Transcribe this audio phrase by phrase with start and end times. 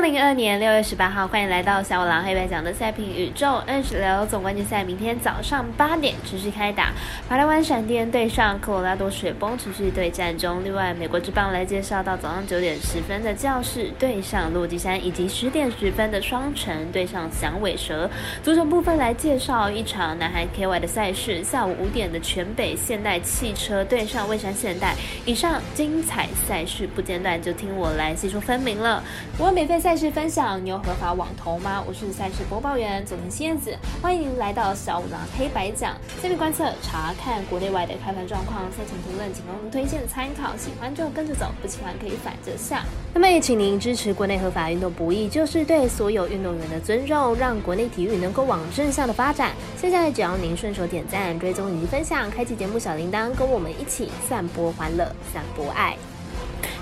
[0.00, 3.62] 二零二年六月十八号，欢迎来到小五郎黑白讲的赛评宇宙。
[3.66, 6.90] 二十六总冠军赛明天早上八点持续开打，
[7.28, 10.64] 马来湾闪电对上科罗拉多雪崩持续对战中。
[10.64, 18.08] 另外，美国之棒来介绍到早上九点十分的教室对上落基山，以及十点十分的双城对上响尾蛇。
[18.42, 24.94] 足球部分来介绍一场南韩 KY 的赛事，下午五点的全北现代汽车对上蔚山现代。
[25.26, 29.04] 以上精彩赛事不间断，就听我来细说分明了。
[29.36, 31.82] 我每赛赛事分享，你有合法网投吗？
[31.84, 35.96] 我是赛事播报员佐藤新燕子，欢迎您来到小五郎黑白讲。
[36.22, 42.84] 下面观测查看国内外的开盘状况，赛前评论仅供推荐参考，喜欢就跟着走，不喜欢可以反着下。
[43.12, 49.50] 那么也请您支持国内合法运动不易，就是对所有运动员的尊重，让国内体育能够往正向的发展。
[49.76, 55.04] 现在只要您顺手点赞、追踪以及分享，开启节目小铃铛，跟我们一起散播欢乐，
[55.34, 55.96] 散播爱。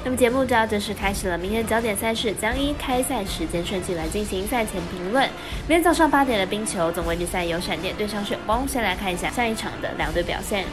[0.08, 1.36] 那么节目就要正式开始了。
[1.36, 5.22] 明天焦点赛事将依开赛时间顺序来进行赛前评论。
[5.68, 10.64] 明天早上八点的冰球总冠军赛由闪电对上雪崩，先来看一下上一场的两队表现。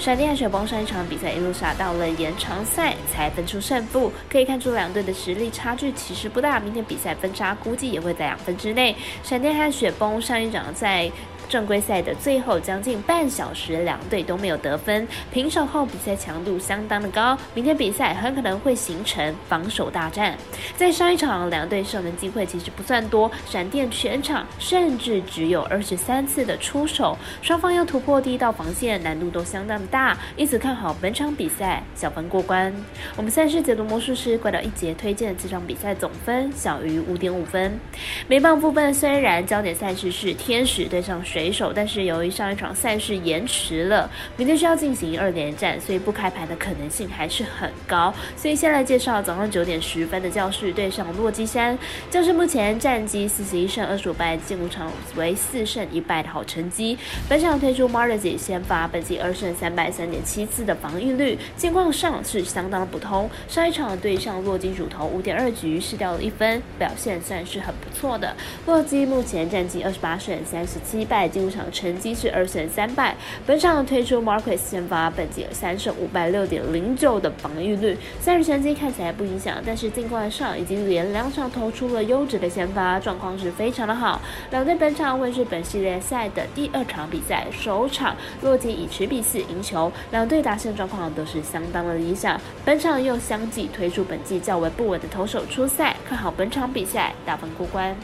[0.00, 6.58] 闪电和雪崩上一场比赛一路杀到了延长赛才分出胜负，可以看出两队的实力差距其实不大。
[6.58, 8.96] 明天比赛分差估计也会在两分之内。
[9.22, 11.12] 闪电和雪崩上一场在。
[11.48, 17.36] 正规赛的最后将近半小时，两队都没有得分，平手后比赛强度相当的高。
[17.54, 20.38] 明天比赛很可能会形成防守大战。
[20.76, 32.72] 在上一场，两队射门机会其实不算多，闪电全场甚至只有二十三次的出手，双方要突破第一道防线难度都相当的大，因此看好本场比赛小分过关。
[33.16, 37.78] 我们赛事解读魔术师怪盗一节推荐这场比赛总分小于五点五分。
[38.26, 41.50] 美棒部分虽然焦点赛事是天使对上水。
[41.52, 48.12] 手，但是由于上一场赛事延迟了，明天需要进行二连战，所以不开盘的可能性还是很高。
[48.36, 51.76] 所以先来介绍早上九点十分的教室对上洛基山，
[52.10, 56.96] 教室目前战绩四十一胜二十五败，进入场为四胜一败的好成绩。
[57.28, 63.30] 本场推出 m a r z i 先发，本季二胜三败，三点七次的防御率，近况上是相当的不同。
[63.46, 68.34] 上一场对上洛基主投五点二局失掉了一分，表现算是很不错的。
[68.66, 71.20] 洛基目前战绩二十八胜三十七败。
[71.30, 73.14] 进入场成绩是二胜三败，
[73.46, 84.20] 本场推出 Marcus 先发，本季三胜五败，六点零九的防御率，赛事成绩看起来不影响，但是进冠上已经连两场投出了优质的先发，状况是非常的好。
[84.50, 92.40] 两队本场会是本系列赛的第二场比赛，首场洛基以持比四赢球，两队打线状况都是相当的理想。
[92.64, 97.94] 本场又相继推出本季较为不稳的投手出赛，看好本场比赛大分过关。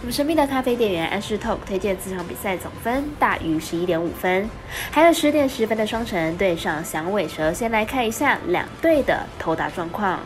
[0.00, 4.48] 我们神秘的咖啡店员安士透推荐这场比赛总分大于十一点五分，
[4.90, 7.52] 还有十点十分的双城对上响尾蛇。
[7.52, 10.18] 先来看一下两队的投打状况。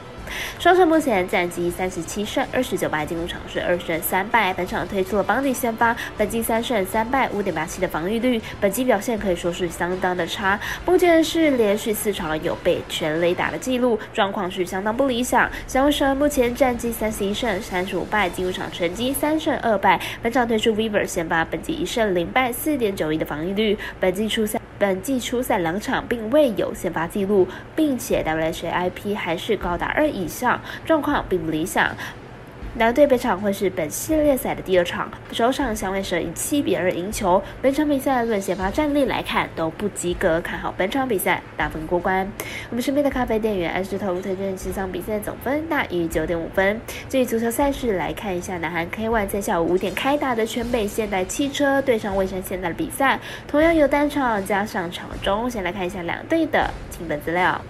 [0.59, 4.53] 双城目前战绩三十七胜二十九败，进入场是二胜三败。
[4.55, 10.59] 本场推出了邦迪先发，本季三胜三败，五点八七的防御率，本季表现可以说是相当的差。
[10.87, 15.51] 目前是连续四场有被全垒打的记录，状况是相当不理想。
[15.67, 20.01] 小蛇目前战绩三十一胜三十五败，进入场成绩三胜二败。
[20.23, 24.64] 本场推出 Weaver 先发，本季一胜零败，四点九一的防御率，本季初赛。
[24.85, 31.91] 本季初赛两场并未有先发记录，并且 WHIP 还是高达二以上，状况并不理想。
[32.77, 37.41] 两队本场会是本系列赛的第二场，首场响尾蛇以七比二赢球。
[37.63, 42.29] 本场比赛论先发战力来看都不及格，看好本场比赛大分过关。
[42.71, 46.81] 我们身边的咖啡店员安石头推荐这场比赛总分大于九点五分。
[47.09, 55.49] 至于足球赛事来看一下，南韩 K1 在下午五点开打的全北现代汽车对上蔚山现代的比赛，同样有单场加上场中。
[55.49, 57.61] 先来看一下两队的基本资料。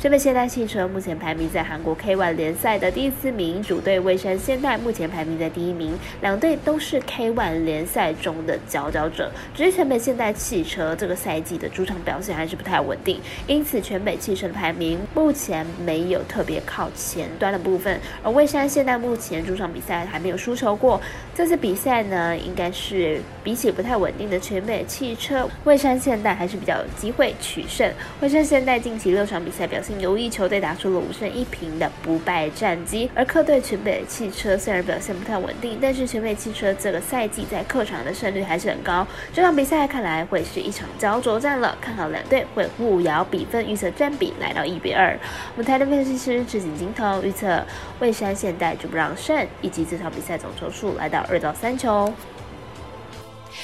[0.00, 9.30] 这北现代汽车目前排名在韩国 K1 联赛的第四名，主队蔚山现代目前排名在第一名，两队都是 K1 联赛中的佼佼者。
[9.54, 18.00] 只是全北现代汽车这个赛季的主场表现还是不太稳定，因此全北汽车的排名目前没有特别靠前端的部分。
[18.22, 21.00] 而蔚山现代目前主场比赛还没有输球过，
[21.34, 27.92] 这次比赛呢，应该是比起不太稳定的全北汽车，蔚山现代还是比较有机会取胜。
[28.20, 29.59] 蔚山现代近期六场比赛。
[29.60, 33.10] 在表现优异，球队打出了五胜一平的不败战绩。
[33.14, 39.06] 而客队全北汽车虽然表现不太稳定，但是全北汽车这个赛季在客场的胜率还是很高。
[39.34, 45.14] 这场比赛看来会是一场焦灼战了，看好两队会互摇比分，预测占比来到一比二。
[45.54, 47.62] 我们台的分析师赤井金头预测
[47.98, 52.10] 蔚山现代主不让胜，以及这场比赛总球数来到二到三球。